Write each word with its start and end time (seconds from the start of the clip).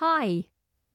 Hi, 0.00 0.44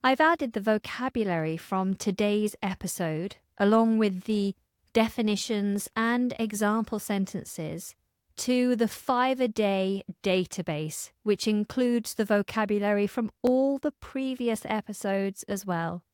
I've 0.01 0.21
added 0.21 0.53
the 0.53 0.61
vocabulary 0.61 1.57
from 1.57 1.93
today's 1.93 2.55
episode, 2.63 3.35
along 3.57 3.97
with 3.97 4.23
the 4.23 4.55
definitions 4.93 5.89
and 5.93 6.33
example 6.39 6.99
sentences, 6.99 7.95
to 8.37 8.77
the 8.77 8.87
five 8.87 9.41
a 9.41 9.49
day 9.49 10.03
database, 10.23 11.11
which 11.21 11.49
includes 11.49 12.13
the 12.13 12.23
vocabulary 12.23 13.05
from 13.05 13.29
all 13.41 13.77
the 13.77 13.91
previous 13.91 14.61
episodes 14.63 15.43
as 15.49 15.65
well. 15.65 16.05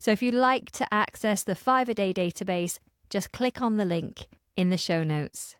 So 0.00 0.10
if 0.10 0.20
you'd 0.20 0.34
like 0.34 0.72
to 0.72 0.92
access 0.92 1.44
the 1.44 1.54
five 1.54 1.88
a 1.88 1.94
day 1.94 2.12
database, 2.12 2.80
just 3.10 3.30
click 3.30 3.62
on 3.62 3.76
the 3.76 3.84
link 3.84 4.26
in 4.56 4.70
the 4.70 4.76
show 4.76 5.04
notes. 5.04 5.54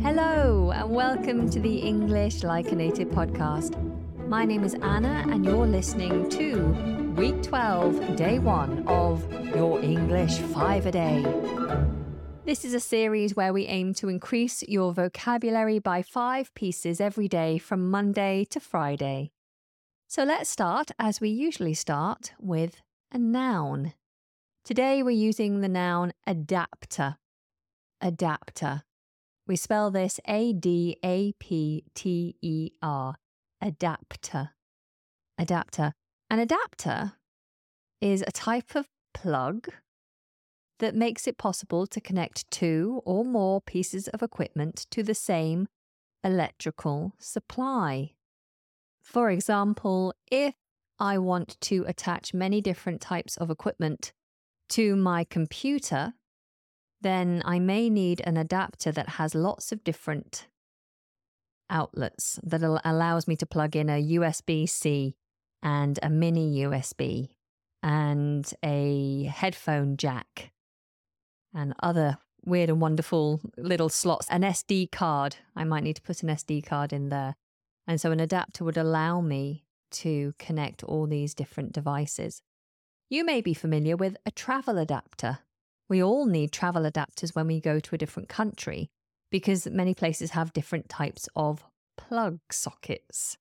Hello, 0.00 0.70
and 0.74 0.90
welcome 0.90 1.50
to 1.50 1.60
the 1.60 1.80
English 1.80 2.42
Like 2.42 2.72
a 2.72 2.74
Native 2.74 3.08
podcast. 3.08 3.91
My 4.28 4.44
name 4.44 4.64
is 4.64 4.74
Anna, 4.74 5.24
and 5.28 5.44
you're 5.44 5.66
listening 5.66 6.28
to 6.30 7.12
week 7.16 7.42
12, 7.42 8.16
day 8.16 8.38
one 8.38 8.86
of 8.86 9.30
Your 9.54 9.80
English 9.82 10.38
5 10.38 10.86
a 10.86 10.90
Day. 10.92 11.24
This 12.44 12.64
is 12.64 12.74
a 12.74 12.80
series 12.80 13.36
where 13.36 13.52
we 13.52 13.66
aim 13.66 13.94
to 13.94 14.08
increase 14.08 14.62
your 14.64 14.92
vocabulary 14.92 15.78
by 15.78 16.02
five 16.02 16.54
pieces 16.54 17.00
every 17.00 17.28
day 17.28 17.58
from 17.58 17.90
Monday 17.90 18.44
to 18.50 18.60
Friday. 18.60 19.32
So 20.08 20.24
let's 20.24 20.50
start, 20.50 20.90
as 20.98 21.20
we 21.20 21.28
usually 21.28 21.74
start, 21.74 22.32
with 22.38 22.80
a 23.10 23.18
noun. 23.18 23.94
Today 24.64 25.02
we're 25.02 25.10
using 25.10 25.60
the 25.60 25.68
noun 25.68 26.12
adapter. 26.26 27.16
Adapter. 28.00 28.82
We 29.46 29.56
spell 29.56 29.90
this 29.90 30.20
A 30.26 30.52
D 30.52 30.96
A 31.04 31.32
P 31.38 31.84
T 31.94 32.36
E 32.40 32.70
R, 32.80 33.16
adapter. 33.62 34.50
Adapter. 35.38 35.92
An 36.28 36.40
adapter 36.40 37.12
is 38.00 38.22
a 38.26 38.32
type 38.32 38.74
of 38.74 38.88
plug 39.14 39.68
that 40.80 40.94
makes 40.96 41.28
it 41.28 41.38
possible 41.38 41.86
to 41.86 42.00
connect 42.00 42.50
two 42.50 43.00
or 43.04 43.24
more 43.24 43.60
pieces 43.60 44.08
of 44.08 44.22
equipment 44.22 44.86
to 44.90 45.02
the 45.02 45.14
same 45.14 45.68
electrical 46.24 47.12
supply. 47.18 48.10
For 49.00 49.30
example, 49.30 50.12
if 50.30 50.54
I 50.98 51.18
want 51.18 51.60
to 51.62 51.84
attach 51.86 52.34
many 52.34 52.60
different 52.60 53.00
types 53.00 53.36
of 53.36 53.50
equipment 53.50 54.12
to 54.70 54.96
my 54.96 55.24
computer, 55.24 56.14
then 57.00 57.42
I 57.44 57.58
may 57.58 57.90
need 57.90 58.20
an 58.24 58.36
adapter 58.36 58.92
that 58.92 59.10
has 59.10 59.34
lots 59.34 59.72
of 59.72 59.84
different 59.84 60.46
outlets 61.72 62.38
that 62.44 62.62
allows 62.62 63.26
me 63.26 63.34
to 63.36 63.46
plug 63.46 63.74
in 63.74 63.88
a 63.88 64.02
USB 64.02 64.68
C 64.68 65.16
and 65.62 65.98
a 66.02 66.10
mini 66.10 66.62
USB 66.62 67.30
and 67.82 68.52
a 68.62 69.24
headphone 69.24 69.96
jack 69.96 70.52
and 71.54 71.74
other 71.82 72.18
weird 72.44 72.68
and 72.68 72.80
wonderful 72.80 73.40
little 73.56 73.88
slots. 73.88 74.26
An 74.30 74.42
SD 74.42 74.92
card, 74.92 75.36
I 75.56 75.64
might 75.64 75.82
need 75.82 75.96
to 75.96 76.02
put 76.02 76.22
an 76.22 76.28
SD 76.28 76.64
card 76.64 76.92
in 76.92 77.08
there. 77.08 77.34
And 77.86 78.00
so 78.00 78.12
an 78.12 78.20
adapter 78.20 78.64
would 78.64 78.76
allow 78.76 79.20
me 79.20 79.64
to 79.92 80.34
connect 80.38 80.84
all 80.84 81.06
these 81.06 81.34
different 81.34 81.72
devices. 81.72 82.42
You 83.08 83.24
may 83.24 83.40
be 83.40 83.54
familiar 83.54 83.96
with 83.96 84.16
a 84.24 84.30
travel 84.30 84.78
adapter. 84.78 85.40
We 85.88 86.02
all 86.02 86.26
need 86.26 86.52
travel 86.52 86.82
adapters 86.82 87.34
when 87.34 87.46
we 87.46 87.60
go 87.60 87.80
to 87.80 87.94
a 87.94 87.98
different 87.98 88.28
country 88.28 88.90
because 89.32 89.66
many 89.66 89.94
places 89.94 90.30
have 90.32 90.52
different 90.52 90.88
types 90.88 91.28
of 91.34 91.64
plug 91.96 92.38
sockets. 92.52 93.38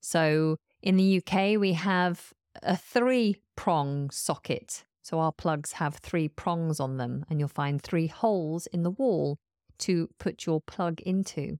So 0.00 0.58
in 0.82 0.96
the 0.96 1.20
UK, 1.20 1.58
we 1.58 1.72
have 1.72 2.32
a 2.62 2.76
three 2.76 3.38
prong 3.56 4.10
socket. 4.10 4.84
So 5.02 5.18
our 5.18 5.32
plugs 5.32 5.72
have 5.72 5.96
three 5.96 6.28
prongs 6.28 6.78
on 6.78 6.98
them, 6.98 7.24
and 7.28 7.40
you'll 7.40 7.48
find 7.48 7.82
three 7.82 8.06
holes 8.06 8.66
in 8.68 8.84
the 8.84 8.90
wall 8.90 9.38
to 9.78 10.10
put 10.20 10.46
your 10.46 10.60
plug 10.60 11.00
into. 11.00 11.58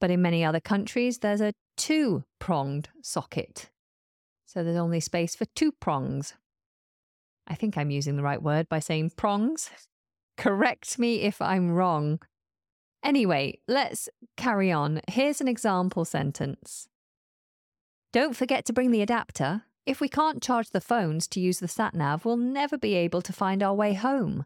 But 0.00 0.10
in 0.10 0.22
many 0.22 0.44
other 0.44 0.60
countries, 0.60 1.18
there's 1.18 1.40
a 1.40 1.54
two 1.76 2.24
pronged 2.38 2.90
socket. 3.02 3.70
So 4.46 4.62
there's 4.62 4.76
only 4.76 5.00
space 5.00 5.34
for 5.34 5.46
two 5.56 5.72
prongs. 5.72 6.34
I 7.48 7.54
think 7.54 7.76
I'm 7.76 7.90
using 7.90 8.16
the 8.16 8.22
right 8.22 8.42
word 8.42 8.68
by 8.68 8.80
saying 8.80 9.12
prongs. 9.16 9.70
Correct 10.36 10.98
me 10.98 11.22
if 11.22 11.40
I'm 11.40 11.70
wrong. 11.70 12.20
Anyway, 13.02 13.58
let's 13.66 14.08
carry 14.36 14.70
on. 14.70 15.00
Here's 15.08 15.40
an 15.40 15.48
example 15.48 16.04
sentence. 16.04 16.88
Don't 18.12 18.36
forget 18.36 18.64
to 18.66 18.72
bring 18.72 18.90
the 18.90 19.02
adapter. 19.02 19.62
If 19.86 20.00
we 20.00 20.08
can't 20.08 20.42
charge 20.42 20.70
the 20.70 20.80
phones 20.80 21.26
to 21.28 21.40
use 21.40 21.58
the 21.58 21.66
sat 21.66 21.94
nav, 21.94 22.24
we'll 22.24 22.36
never 22.36 22.78
be 22.78 22.94
able 22.94 23.22
to 23.22 23.32
find 23.32 23.62
our 23.62 23.74
way 23.74 23.94
home. 23.94 24.44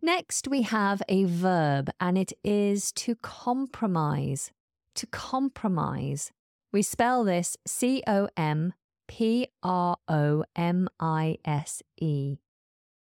Next, 0.00 0.46
we 0.46 0.62
have 0.62 1.02
a 1.08 1.24
verb, 1.24 1.90
and 1.98 2.16
it 2.16 2.32
is 2.44 2.92
to 2.92 3.16
compromise. 3.16 4.52
To 4.94 5.06
compromise. 5.06 6.30
We 6.70 6.82
spell 6.82 7.24
this 7.24 7.56
C 7.66 8.02
O 8.06 8.28
M 8.36 8.74
P 9.08 9.48
R 9.62 9.96
O 10.06 10.44
M 10.54 10.88
I 11.00 11.38
S 11.44 11.82
E. 11.96 12.36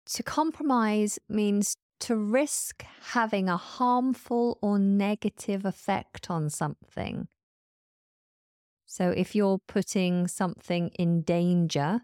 To 0.06 0.24
compromise 0.24 1.20
means 1.30 1.78
to 2.02 2.16
risk 2.16 2.84
having 3.12 3.48
a 3.48 3.58
harmful 3.58 4.58
or 4.62 4.78
negative 4.78 5.66
effect 5.66 6.30
on 6.30 6.50
something. 6.50 7.28
So 8.86 9.10
if 9.10 9.36
you're 9.36 9.60
putting 9.68 10.28
something 10.28 10.90
in 10.90 11.22
danger 11.22 12.02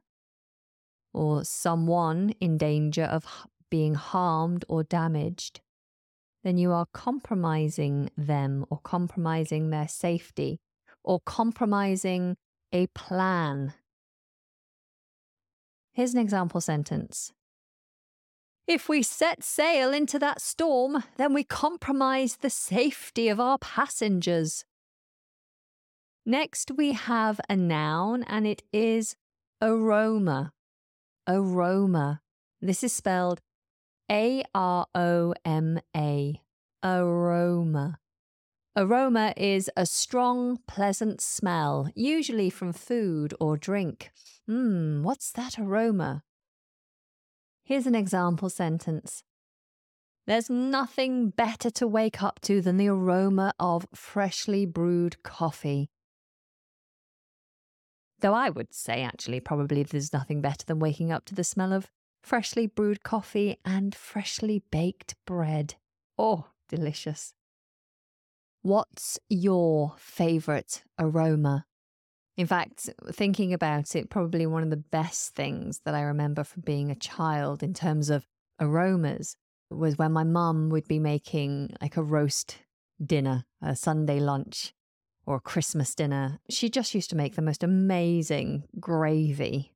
or 1.13 1.43
someone 1.43 2.33
in 2.39 2.57
danger 2.57 3.03
of 3.03 3.25
being 3.69 3.95
harmed 3.95 4.63
or 4.69 4.83
damaged, 4.83 5.61
then 6.43 6.57
you 6.57 6.71
are 6.71 6.85
compromising 6.93 8.09
them 8.15 8.65
or 8.69 8.79
compromising 8.83 9.69
their 9.69 9.87
safety 9.87 10.59
or 11.03 11.19
compromising 11.25 12.37
a 12.71 12.87
plan. 12.87 13.73
Here's 15.91 16.13
an 16.13 16.19
example 16.19 16.61
sentence. 16.61 17.33
If 18.67 18.89
we 18.89 19.01
set 19.01 19.43
sail 19.43 19.93
into 19.93 20.19
that 20.19 20.41
storm, 20.41 21.03
then 21.15 21.33
we 21.33 21.45
compromise 21.45 22.37
the 22.37 22.49
safety 22.49 23.29
of 23.29 23.39
our 23.39 23.57
passengers. 23.57 24.65
Next, 26.25 26.71
we 26.75 26.91
have 26.91 27.39
a 27.49 27.55
noun, 27.55 28.23
and 28.23 28.45
it 28.45 28.63
is 28.73 29.15
aroma. 29.61 30.51
Aroma. 31.25 32.21
This 32.61 32.83
is 32.83 32.91
spelled 32.91 33.39
A 34.11 34.43
R 34.53 34.87
O 34.93 35.33
M 35.45 35.79
A. 35.95 36.41
Aroma. 36.83 37.99
Aroma 38.75 39.33
is 39.37 39.71
a 39.77 39.85
strong, 39.85 40.59
pleasant 40.67 41.21
smell, 41.21 41.89
usually 41.95 42.49
from 42.49 42.73
food 42.73 43.33
or 43.39 43.55
drink. 43.55 44.11
Mmm, 44.49 45.03
what's 45.03 45.31
that 45.31 45.57
aroma? 45.57 46.23
Here's 47.67 47.85
an 47.85 47.95
example 47.95 48.49
sentence 48.49 49.25
There's 50.25 50.49
nothing 50.49 51.31
better 51.31 51.69
to 51.71 51.85
wake 51.85 52.23
up 52.23 52.39
to 52.43 52.61
than 52.61 52.77
the 52.77 52.87
aroma 52.87 53.53
of 53.59 53.85
freshly 53.93 54.65
brewed 54.65 55.21
coffee. 55.21 55.89
Though 58.21 58.33
I 58.33 58.49
would 58.51 58.73
say, 58.73 59.03
actually, 59.03 59.41
probably 59.41 59.83
there's 59.83 60.13
nothing 60.13 60.39
better 60.39 60.63
than 60.65 60.79
waking 60.79 61.11
up 61.11 61.25
to 61.25 61.35
the 61.35 61.43
smell 61.43 61.73
of 61.73 61.91
freshly 62.23 62.67
brewed 62.67 63.03
coffee 63.03 63.57
and 63.65 63.93
freshly 63.93 64.63
baked 64.71 65.15
bread. 65.25 65.75
Oh, 66.17 66.45
delicious. 66.69 67.33
What's 68.61 69.19
your 69.27 69.95
favourite 69.97 70.85
aroma? 70.97 71.65
In 72.37 72.45
fact, 72.45 72.89
thinking 73.11 73.51
about 73.51 73.95
it, 73.95 74.11
probably 74.11 74.45
one 74.45 74.61
of 74.61 74.69
the 74.69 74.77
best 74.77 75.33
things 75.33 75.81
that 75.85 75.95
I 75.95 76.01
remember 76.01 76.43
from 76.43 76.61
being 76.61 76.91
a 76.91 76.95
child 76.95 77.63
in 77.63 77.73
terms 77.73 78.11
of 78.11 78.27
aromas 78.59 79.35
was 79.71 79.97
when 79.97 80.11
my 80.11 80.23
mum 80.23 80.69
would 80.69 80.87
be 80.87 80.99
making 80.99 81.71
like 81.81 81.97
a 81.97 82.03
roast 82.03 82.59
dinner, 83.03 83.45
a 83.61 83.75
Sunday 83.75 84.19
lunch, 84.19 84.73
or 85.25 85.37
a 85.37 85.41
Christmas 85.41 85.95
dinner. 85.95 86.39
She 86.49 86.69
just 86.69 86.93
used 86.93 87.09
to 87.09 87.15
make 87.15 87.35
the 87.35 87.41
most 87.41 87.63
amazing 87.63 88.65
gravy. 88.79 89.73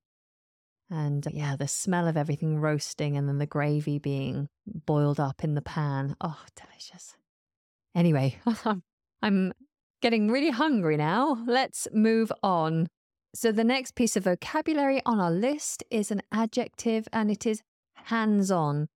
And 0.89 1.25
uh, 1.25 1.31
yeah, 1.33 1.55
the 1.55 1.67
smell 1.67 2.07
of 2.07 2.15
everything 2.15 2.59
roasting 2.59 3.17
and 3.17 3.27
then 3.27 3.39
the 3.39 3.45
gravy 3.47 3.97
being 3.97 4.49
boiled 4.67 5.19
up 5.19 5.43
in 5.43 5.55
the 5.55 5.61
pan. 5.61 6.15
Oh, 6.21 6.39
delicious. 6.55 7.15
Anyway, 7.95 8.39
I'm 9.21 9.53
Getting 10.01 10.31
really 10.31 10.49
hungry 10.49 10.97
now. 10.97 11.37
Let's 11.45 11.87
move 11.93 12.31
on. 12.41 12.87
So, 13.35 13.51
the 13.51 13.63
next 13.63 13.93
piece 13.93 14.17
of 14.17 14.23
vocabulary 14.23 14.99
on 15.05 15.19
our 15.19 15.31
list 15.31 15.83
is 15.91 16.09
an 16.09 16.23
adjective 16.31 17.07
and 17.13 17.29
it 17.29 17.45
is 17.45 17.61
hands 18.05 18.49
on. 18.49 18.87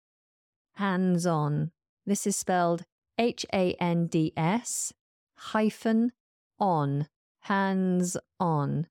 Hands 0.77 1.25
on. 1.27 1.71
This 2.07 2.25
is 2.25 2.35
spelled 2.35 2.83
H 3.19 3.45
A 3.53 3.75
N 3.79 4.07
D 4.07 4.33
S 4.35 4.93
hyphen 5.37 6.11
on, 6.59 7.07
hands 7.41 8.17
on. 8.39 8.87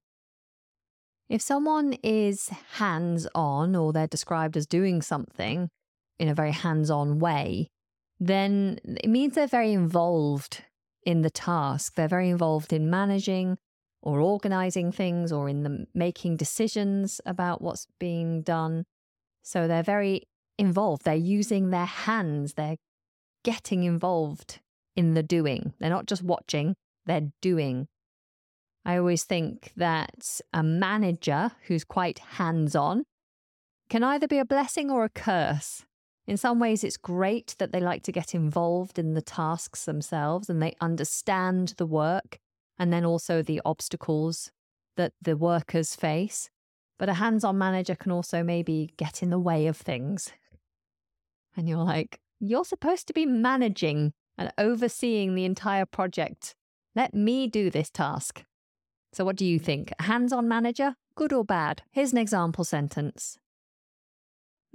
If 1.28 1.42
someone 1.42 1.94
is 2.04 2.48
hands 2.74 3.26
on 3.34 3.74
or 3.74 3.92
they're 3.92 4.06
described 4.06 4.56
as 4.56 4.66
doing 4.66 5.02
something 5.02 5.68
in 6.20 6.28
a 6.28 6.34
very 6.34 6.52
hands 6.52 6.90
on 6.90 7.18
way, 7.18 7.68
then 8.20 8.78
it 8.84 9.10
means 9.10 9.34
they're 9.34 9.48
very 9.48 9.72
involved 9.72 10.62
in 11.04 11.22
the 11.22 11.30
task. 11.30 11.94
They're 11.94 12.08
very 12.08 12.30
involved 12.30 12.72
in 12.72 12.90
managing 12.90 13.58
or 14.02 14.20
organizing 14.20 14.92
things 14.92 15.32
or 15.32 15.48
in 15.48 15.62
the 15.62 15.86
making 15.94 16.36
decisions 16.36 17.20
about 17.24 17.62
what's 17.62 17.86
being 17.98 18.42
done. 18.42 18.84
So 19.42 19.66
they're 19.66 19.82
very 19.82 20.22
involved. 20.58 21.04
They're 21.04 21.14
using 21.14 21.70
their 21.70 21.86
hands. 21.86 22.54
They're 22.54 22.76
getting 23.44 23.84
involved 23.84 24.60
in 24.96 25.14
the 25.14 25.22
doing. 25.22 25.72
They're 25.78 25.90
not 25.90 26.06
just 26.06 26.22
watching, 26.22 26.76
they're 27.06 27.32
doing. 27.40 27.88
I 28.84 28.96
always 28.96 29.24
think 29.24 29.72
that 29.76 30.40
a 30.52 30.62
manager 30.62 31.52
who's 31.66 31.84
quite 31.84 32.18
hands 32.18 32.76
on 32.76 33.04
can 33.88 34.02
either 34.02 34.28
be 34.28 34.38
a 34.38 34.44
blessing 34.44 34.90
or 34.90 35.04
a 35.04 35.08
curse. 35.08 35.84
In 36.26 36.36
some 36.36 36.58
ways, 36.58 36.82
it's 36.82 36.96
great 36.96 37.54
that 37.58 37.72
they 37.72 37.80
like 37.80 38.02
to 38.04 38.12
get 38.12 38.34
involved 38.34 38.98
in 38.98 39.14
the 39.14 39.22
tasks 39.22 39.84
themselves 39.84 40.48
and 40.48 40.62
they 40.62 40.74
understand 40.80 41.74
the 41.76 41.86
work 41.86 42.38
and 42.78 42.92
then 42.92 43.04
also 43.04 43.42
the 43.42 43.60
obstacles 43.64 44.50
that 44.96 45.12
the 45.20 45.36
workers 45.36 45.94
face. 45.94 46.48
But 46.98 47.08
a 47.08 47.14
hands 47.14 47.44
on 47.44 47.58
manager 47.58 47.94
can 47.94 48.12
also 48.12 48.42
maybe 48.42 48.94
get 48.96 49.22
in 49.22 49.30
the 49.30 49.38
way 49.38 49.66
of 49.66 49.76
things. 49.76 50.32
And 51.56 51.68
you're 51.68 51.78
like, 51.78 52.20
you're 52.40 52.64
supposed 52.64 53.06
to 53.08 53.12
be 53.12 53.26
managing 53.26 54.12
and 54.38 54.52
overseeing 54.58 55.34
the 55.34 55.44
entire 55.44 55.86
project. 55.86 56.54
Let 56.94 57.14
me 57.14 57.48
do 57.48 57.70
this 57.70 57.90
task. 57.90 58.44
So, 59.12 59.24
what 59.24 59.36
do 59.36 59.44
you 59.44 59.58
think? 59.58 59.92
Hands 60.00 60.32
on 60.32 60.48
manager? 60.48 60.96
Good 61.14 61.32
or 61.32 61.44
bad? 61.44 61.82
Here's 61.90 62.12
an 62.12 62.18
example 62.18 62.64
sentence 62.64 63.38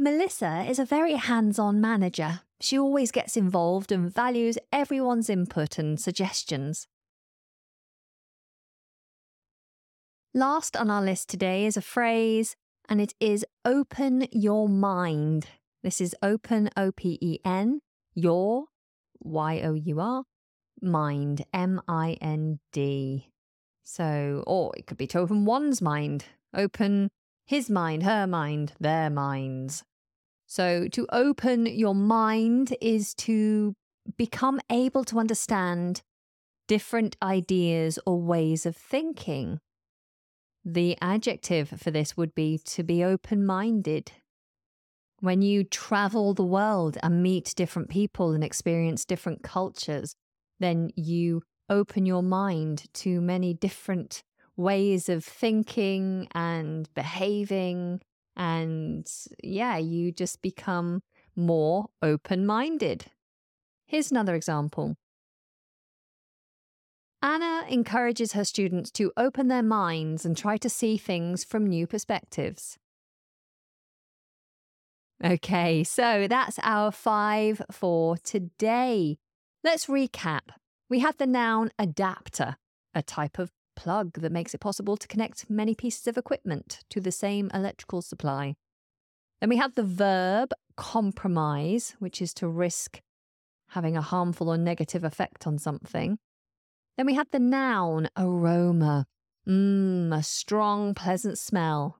Melissa 0.02 0.64
is 0.66 0.80
a 0.80 0.86
very 0.86 1.16
hands 1.16 1.60
on 1.60 1.82
manager. 1.82 2.40
She 2.62 2.80
always 2.80 3.12
gets 3.12 3.36
involved 3.36 3.92
and 3.92 4.10
values 4.10 4.58
everyone's 4.72 5.30
input 5.30 5.78
and 5.78 6.00
suggestions. 6.00 6.88
Last 10.34 10.78
on 10.78 10.90
our 10.90 11.02
list 11.02 11.28
today 11.28 11.66
is 11.66 11.76
a 11.76 11.82
phrase, 11.82 12.56
and 12.88 13.02
it 13.02 13.14
is 13.20 13.46
open 13.66 14.26
your 14.32 14.70
mind. 14.70 15.48
This 15.84 16.00
is 16.00 16.16
open, 16.24 16.70
O 16.78 16.94
P 16.94 17.18
E 17.22 17.40
N, 17.44 17.82
your, 18.14 18.68
Y 19.20 19.60
O 19.62 19.74
U 19.74 20.00
R, 20.00 20.24
mind, 20.82 21.44
M 21.54 21.82
I 21.90 22.18
N 22.22 22.60
D. 22.72 23.34
So, 23.84 24.46
or 24.48 24.72
it 24.78 24.88
could 24.88 24.98
be 24.98 25.08
to 25.08 25.20
open 25.20 25.44
one's 25.44 25.82
mind, 25.82 26.24
open 26.54 27.10
his 27.46 27.70
mind, 27.70 28.04
her 28.04 28.26
mind, 28.26 28.72
their 28.80 29.10
minds. 29.10 29.84
So, 30.50 30.88
to 30.88 31.06
open 31.12 31.68
your 31.68 31.94
mind 31.94 32.76
is 32.82 33.14
to 33.16 33.76
become 34.18 34.60
able 34.72 35.04
to 35.04 35.20
understand 35.20 36.02
different 36.68 37.16
ideas 37.22 38.00
or 38.04 38.20
ways 38.20 38.66
of 38.66 38.76
thinking. 38.76 39.60
The 40.66 40.98
adjective 41.02 41.70
for 41.70 41.92
this 41.92 42.18
would 42.18 42.34
be 42.34 42.58
to 42.66 42.82
be 42.82 43.04
open 43.04 43.46
minded. 43.46 44.12
When 45.20 45.44
you 45.44 45.64
travel 45.64 46.34
the 46.34 46.44
world 46.44 46.98
and 47.04 47.22
meet 47.22 47.54
different 47.56 47.90
people 47.90 48.32
and 48.32 48.44
experience 48.44 49.06
different 49.06 49.44
cultures, 49.44 50.16
then 50.60 50.90
you 50.96 51.44
open 51.70 52.08
your 52.08 52.24
mind 52.24 52.86
to 52.96 53.22
many 53.22 53.54
different 53.54 54.24
ways 54.58 55.10
of 55.10 55.24
thinking 55.24 56.28
and 56.34 56.92
behaving. 56.96 58.02
And 58.36 59.08
yeah, 59.44 59.78
you 59.78 60.12
just 60.12 60.42
become 60.42 61.02
more 61.36 61.88
open 62.02 62.46
minded. 62.46 63.06
Here's 63.86 64.12
another 64.12 64.36
example. 64.36 64.96
Anna 67.22 67.66
encourages 67.68 68.34
her 68.34 68.46
students 68.46 68.92
to 68.92 69.12
open 69.18 69.50
their 69.50 69.64
minds 69.64 70.26
and 70.26 70.38
try 70.38 70.58
to 70.58 70.70
see 70.70 70.98
things 70.98 71.44
from 71.44 71.68
new 71.68 71.86
perspectives. 71.86 72.78
Okay, 75.24 75.84
so 75.84 76.28
that's 76.30 76.58
our 76.64 76.92
five 76.92 77.62
for 77.72 78.16
today. 78.18 79.18
Let's 79.66 79.88
recap. 79.88 80.52
We 80.90 81.00
had 81.00 81.18
the 81.18 81.28
noun 81.28 81.72
adapter, 81.78 82.56
a 82.94 83.04
type 83.04 83.38
of 83.38 83.52
plug 83.80 84.20
that 84.20 84.32
makes 84.32 84.54
it 84.54 84.60
possible 84.60 84.98
to 84.98 85.08
connect 85.08 85.50
many 85.50 85.74
pieces 85.74 86.06
of 86.08 86.18
equipment 86.18 86.84
to 86.90 87.00
the 87.00 87.12
same 87.12 87.50
electrical 87.54 88.02
supply. 88.02 88.56
Then 89.40 89.50
we 89.50 89.58
have 89.58 89.76
the 89.76 89.84
verb 89.84 90.52
compromise, 90.76 91.96
which 92.00 92.22
is 92.22 92.34
to 92.36 92.48
risk 92.48 93.02
having 93.70 93.96
a 93.96 94.02
harmful 94.02 94.50
or 94.50 94.58
negative 94.58 95.04
effect 95.04 95.48
on 95.48 95.58
something. 95.58 96.18
Then 96.98 97.06
we 97.06 97.14
had 97.14 97.32
the 97.32 97.40
noun 97.40 98.10
aroma, 98.18 99.06
mmm, 99.48 100.14
a 100.14 100.24
strong, 100.24 100.94
pleasant 100.94 101.38
smell. 101.38 102.00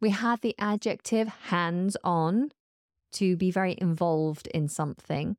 We 0.00 0.10
had 0.10 0.40
the 0.40 0.54
adjective 0.58 1.28
hands 1.50 1.96
on, 2.02 2.52
to 3.12 3.36
be 3.36 3.50
very 3.50 3.76
involved 3.78 4.46
in 4.48 4.68
something. 4.68 5.36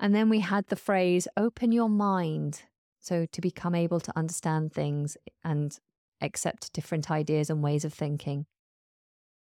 And 0.00 0.14
then 0.14 0.28
we 0.28 0.40
had 0.40 0.66
the 0.66 0.76
phrase 0.76 1.28
open 1.36 1.72
your 1.72 1.88
mind. 1.88 2.62
So 3.02 3.26
to 3.26 3.40
become 3.40 3.74
able 3.74 4.00
to 4.00 4.16
understand 4.16 4.72
things 4.72 5.16
and 5.44 5.76
accept 6.20 6.72
different 6.72 7.10
ideas 7.10 7.50
and 7.50 7.62
ways 7.62 7.84
of 7.84 7.92
thinking. 7.92 8.46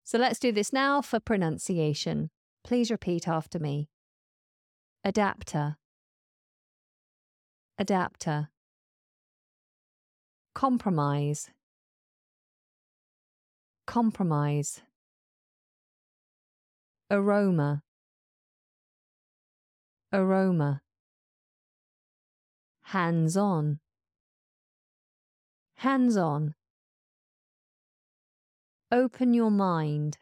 So 0.04 0.19
let's 0.19 0.40
do 0.40 0.52
this 0.52 0.72
now 0.72 1.02
for 1.02 1.19
pronunciation. 1.19 2.30
Please 2.63 2.92
repeat 2.92 3.28
after 3.28 3.57
me. 3.57 3.90
Adapter. 5.04 5.78
Adapter. 7.80 8.50
Compromise. 10.54 11.50
Compromise. 13.88 14.81
Aroma 17.10 17.84
aroma. 20.16 20.81
Hands 22.90 23.36
on, 23.36 23.80
hands 25.78 26.16
on. 26.16 26.54
Open 28.92 29.33
your 29.33 29.50
mind. 29.50 30.18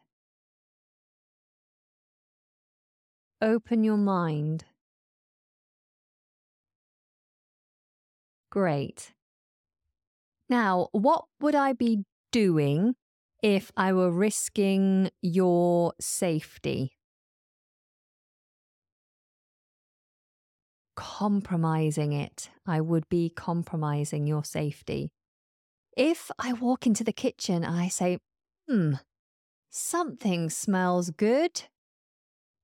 Open 3.41 3.83
your 3.83 3.97
mind. 3.97 4.63
Great. 8.49 9.13
Now, 10.47 10.87
what 10.91 11.25
would 11.41 11.55
I 11.55 11.73
be 11.73 12.05
doing 12.31 12.95
if 13.41 13.71
I 13.75 13.91
were 13.91 14.09
risking 14.11 15.09
your 15.21 15.93
safety? 15.99 16.93
Compromising 20.95 22.13
it. 22.13 22.49
I 22.65 22.81
would 22.81 23.07
be 23.09 23.29
compromising 23.29 24.27
your 24.27 24.43
safety. 24.43 25.11
If 25.95 26.31
I 26.39 26.53
walk 26.53 26.87
into 26.87 27.03
the 27.03 27.13
kitchen 27.13 27.63
I 27.63 27.87
say, 27.87 28.17
hmm, 28.67 28.93
something 29.69 30.49
smells 30.49 31.09
good, 31.11 31.63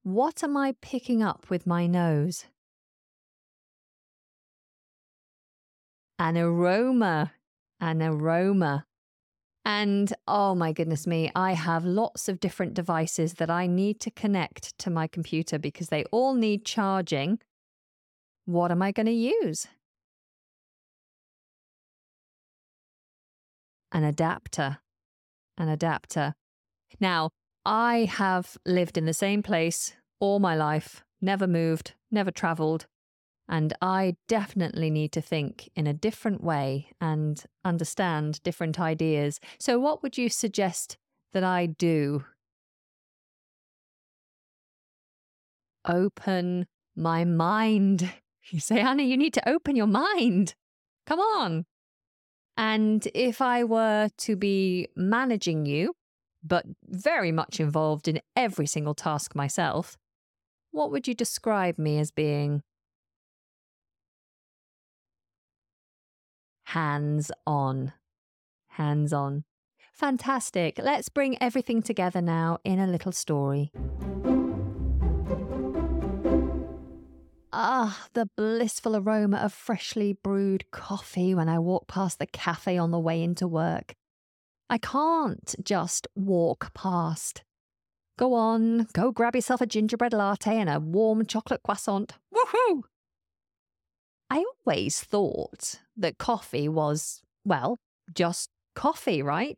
what 0.03 0.43
am 0.43 0.57
I 0.57 0.75
picking 0.81 1.21
up 1.21 1.49
with 1.49 1.67
my 1.67 1.85
nose? 1.87 2.45
An 6.17 6.37
aroma, 6.37 7.33
an 7.79 8.01
aroma. 8.01 8.85
And 9.65 10.11
oh 10.27 10.55
my 10.55 10.71
goodness 10.71 11.05
me, 11.05 11.31
I 11.35 11.53
have 11.53 11.85
lots 11.85 12.27
of 12.27 12.39
different 12.39 12.73
devices 12.73 13.35
that 13.35 13.49
I 13.49 13.67
need 13.67 13.99
to 14.01 14.11
connect 14.11 14.77
to 14.79 14.89
my 14.89 15.05
computer 15.05 15.59
because 15.59 15.89
they 15.89 16.05
all 16.05 16.33
need 16.33 16.65
charging 16.65 17.39
what 18.49 18.71
am 18.71 18.81
I 18.81 18.91
going 18.91 19.05
to 19.05 19.11
use? 19.11 19.67
An 23.91 24.03
adapter. 24.03 24.79
An 25.57 25.69
adapter. 25.69 26.33
Now, 26.99 27.29
I 27.63 28.05
have 28.05 28.57
lived 28.65 28.97
in 28.97 29.05
the 29.05 29.13
same 29.13 29.43
place 29.43 29.93
all 30.19 30.39
my 30.39 30.55
life, 30.55 31.03
never 31.21 31.45
moved, 31.45 31.93
never 32.09 32.31
travelled, 32.31 32.87
and 33.47 33.73
I 33.81 34.15
definitely 34.27 34.89
need 34.89 35.11
to 35.11 35.21
think 35.21 35.69
in 35.75 35.85
a 35.85 35.93
different 35.93 36.43
way 36.43 36.89
and 36.99 37.43
understand 37.63 38.41
different 38.41 38.79
ideas. 38.79 39.39
So, 39.59 39.77
what 39.79 40.01
would 40.01 40.17
you 40.17 40.29
suggest 40.29 40.97
that 41.33 41.43
I 41.43 41.67
do? 41.67 42.25
Open 45.85 46.65
my 46.95 47.25
mind. 47.25 48.11
You 48.51 48.59
say, 48.59 48.79
Anna, 48.79 49.03
you 49.03 49.17
need 49.17 49.33
to 49.35 49.49
open 49.49 49.75
your 49.75 49.87
mind. 49.87 50.55
Come 51.05 51.19
on. 51.19 51.65
And 52.57 53.07
if 53.13 53.41
I 53.41 53.63
were 53.63 54.09
to 54.17 54.35
be 54.35 54.87
managing 54.95 55.65
you, 55.65 55.93
but 56.43 56.65
very 56.85 57.31
much 57.31 57.59
involved 57.59 58.07
in 58.07 58.21
every 58.35 58.67
single 58.67 58.95
task 58.95 59.35
myself, 59.35 59.97
what 60.71 60.91
would 60.91 61.07
you 61.07 61.13
describe 61.13 61.77
me 61.77 61.99
as 61.99 62.11
being? 62.11 62.61
Hands 66.65 67.31
on. 67.47 67.93
Hands 68.67 69.11
on. 69.13 69.43
Fantastic. 69.93 70.79
Let's 70.81 71.09
bring 71.09 71.41
everything 71.41 71.81
together 71.81 72.21
now 72.21 72.59
in 72.63 72.79
a 72.79 72.87
little 72.87 73.11
story. 73.11 73.71
Ah, 77.51 78.07
the 78.13 78.29
blissful 78.37 78.95
aroma 78.95 79.37
of 79.37 79.51
freshly 79.53 80.13
brewed 80.13 80.69
coffee 80.69 81.33
when 81.33 81.49
I 81.49 81.57
walk 81.57 81.87
past 81.87 82.19
the 82.19 82.27
cafe 82.27 82.77
on 82.77 82.91
the 82.91 82.99
way 82.99 83.23
into 83.23 83.47
work. 83.47 83.95
I 84.69 84.77
can't 84.77 85.55
just 85.63 86.07
walk 86.15 86.73
past. 86.75 87.43
Go 88.19 88.35
on, 88.35 88.87
go 88.93 89.11
grab 89.11 89.35
yourself 89.35 89.61
a 89.61 89.65
gingerbread 89.65 90.13
latte 90.13 90.57
and 90.57 90.69
a 90.69 90.79
warm 90.79 91.25
chocolate 91.25 91.63
croissant. 91.63 92.13
Woohoo! 92.31 92.83
I 94.29 94.45
always 94.65 95.01
thought 95.01 95.79
that 95.97 96.19
coffee 96.19 96.69
was, 96.69 97.21
well, 97.43 97.79
just 98.13 98.51
coffee, 98.75 99.23
right? 99.23 99.57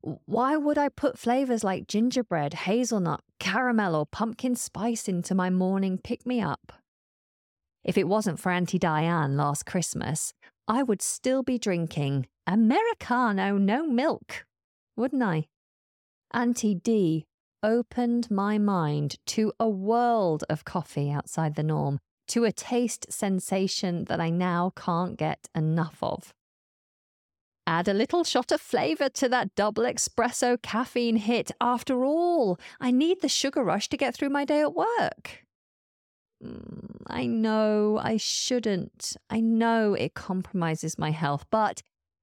Why 0.00 0.56
would 0.56 0.78
I 0.78 0.88
put 0.88 1.18
flavours 1.18 1.62
like 1.62 1.86
gingerbread, 1.86 2.54
hazelnut, 2.54 3.20
caramel, 3.38 3.94
or 3.94 4.06
pumpkin 4.06 4.56
spice 4.56 5.08
into 5.08 5.34
my 5.34 5.50
morning 5.50 5.98
pick 5.98 6.24
me 6.24 6.40
up? 6.40 6.72
If 7.84 7.98
it 7.98 8.06
wasn't 8.06 8.38
for 8.38 8.52
Auntie 8.52 8.78
Diane 8.78 9.36
last 9.36 9.66
Christmas, 9.66 10.32
I 10.68 10.82
would 10.82 11.02
still 11.02 11.42
be 11.42 11.58
drinking 11.58 12.26
Americano, 12.46 13.58
no 13.58 13.86
milk, 13.86 14.46
wouldn't 14.96 15.22
I? 15.22 15.48
Auntie 16.32 16.74
D 16.76 17.26
opened 17.62 18.30
my 18.30 18.58
mind 18.58 19.16
to 19.26 19.52
a 19.58 19.68
world 19.68 20.44
of 20.48 20.64
coffee 20.64 21.10
outside 21.10 21.54
the 21.54 21.62
norm, 21.62 21.98
to 22.28 22.44
a 22.44 22.52
taste 22.52 23.12
sensation 23.12 24.04
that 24.04 24.20
I 24.20 24.30
now 24.30 24.72
can't 24.76 25.16
get 25.16 25.48
enough 25.54 25.98
of. 26.02 26.32
Add 27.66 27.88
a 27.88 27.94
little 27.94 28.24
shot 28.24 28.50
of 28.50 28.60
flavour 28.60 29.08
to 29.10 29.28
that 29.28 29.54
double 29.54 29.84
espresso 29.84 30.60
caffeine 30.60 31.16
hit. 31.16 31.52
After 31.60 32.04
all, 32.04 32.58
I 32.80 32.90
need 32.90 33.20
the 33.20 33.28
sugar 33.28 33.62
rush 33.62 33.88
to 33.90 33.96
get 33.96 34.14
through 34.14 34.30
my 34.30 34.44
day 34.44 34.60
at 34.60 34.74
work. 34.74 35.41
Mm, 36.44 36.96
I 37.06 37.26
know 37.26 38.00
I 38.02 38.16
shouldn't. 38.16 39.16
I 39.30 39.40
know 39.40 39.94
it 39.94 40.14
compromises 40.14 40.98
my 40.98 41.10
health, 41.10 41.44
but 41.50 41.82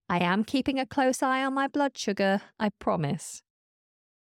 I 0.09 0.19
am 0.19 0.43
keeping 0.43 0.79
a 0.79 0.85
close 0.85 1.21
eye 1.21 1.43
on 1.43 1.53
my 1.53 1.67
blood 1.67 1.97
sugar, 1.97 2.41
I 2.59 2.69
promise. 2.79 3.43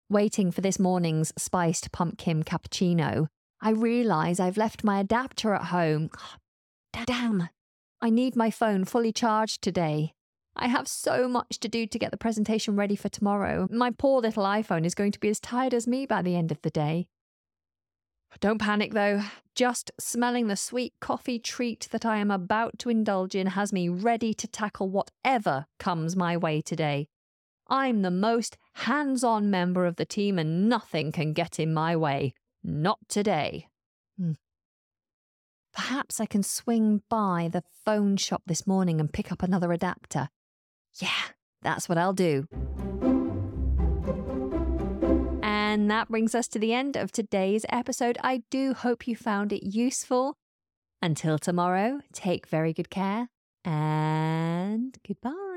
Waiting 0.08 0.50
for 0.50 0.60
this 0.60 0.78
morning's 0.78 1.32
spiced 1.38 1.92
pumpkin 1.92 2.42
cappuccino, 2.42 3.28
I 3.62 3.70
realise 3.70 4.40
I've 4.40 4.56
left 4.56 4.82
my 4.82 5.00
adapter 5.00 5.54
at 5.54 5.66
home. 5.66 6.10
Damn! 7.06 7.48
I 8.02 8.10
need 8.10 8.34
my 8.34 8.50
phone 8.50 8.84
fully 8.84 9.12
charged 9.12 9.62
today. 9.62 10.14
I 10.56 10.66
have 10.66 10.88
so 10.88 11.28
much 11.28 11.60
to 11.60 11.68
do 11.68 11.86
to 11.86 11.98
get 11.98 12.10
the 12.10 12.16
presentation 12.16 12.74
ready 12.74 12.96
for 12.96 13.08
tomorrow. 13.08 13.68
My 13.70 13.90
poor 13.90 14.20
little 14.20 14.44
iPhone 14.44 14.84
is 14.84 14.94
going 14.94 15.12
to 15.12 15.20
be 15.20 15.28
as 15.28 15.38
tired 15.38 15.74
as 15.74 15.86
me 15.86 16.06
by 16.06 16.22
the 16.22 16.34
end 16.34 16.50
of 16.50 16.60
the 16.62 16.70
day. 16.70 17.06
Don't 18.38 18.60
panic 18.60 18.94
though. 18.94 19.22
Just 19.54 19.90
smelling 19.98 20.46
the 20.46 20.56
sweet 20.56 20.94
coffee 21.00 21.38
treat 21.38 21.88
that 21.90 22.06
I 22.06 22.18
am 22.18 22.30
about 22.30 22.78
to 22.78 22.88
indulge 22.88 23.34
in 23.34 23.48
has 23.48 23.72
me 23.72 23.88
ready 23.88 24.32
to 24.34 24.46
tackle 24.46 24.88
whatever 24.88 25.66
comes 25.78 26.16
my 26.16 26.36
way 26.36 26.60
today. 26.60 27.08
I'm 27.68 28.02
the 28.02 28.10
most 28.10 28.56
hands 28.74 29.22
on 29.22 29.50
member 29.50 29.86
of 29.86 29.96
the 29.96 30.04
team 30.04 30.38
and 30.38 30.68
nothing 30.68 31.12
can 31.12 31.32
get 31.32 31.58
in 31.58 31.74
my 31.74 31.96
way. 31.96 32.32
Not 32.62 32.98
today. 33.08 33.68
Hmm. 34.18 34.32
Perhaps 35.74 36.20
I 36.20 36.26
can 36.26 36.42
swing 36.42 37.02
by 37.08 37.48
the 37.52 37.62
phone 37.84 38.16
shop 38.16 38.42
this 38.46 38.66
morning 38.66 39.00
and 39.00 39.12
pick 39.12 39.30
up 39.30 39.42
another 39.42 39.72
adapter. 39.72 40.28
Yeah, 41.00 41.10
that's 41.62 41.88
what 41.88 41.98
I'll 41.98 42.12
do. 42.12 42.46
That 45.90 46.08
brings 46.08 46.36
us 46.36 46.46
to 46.48 46.60
the 46.60 46.72
end 46.72 46.94
of 46.96 47.10
today's 47.10 47.66
episode. 47.68 48.16
I 48.22 48.44
do 48.48 48.74
hope 48.74 49.08
you 49.08 49.16
found 49.16 49.52
it 49.52 49.66
useful. 49.66 50.36
Until 51.02 51.36
tomorrow, 51.36 51.98
take 52.12 52.46
very 52.46 52.72
good 52.72 52.90
care 52.90 53.28
and 53.64 54.96
goodbye. 55.04 55.49